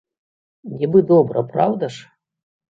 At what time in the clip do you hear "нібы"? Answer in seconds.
0.79-0.99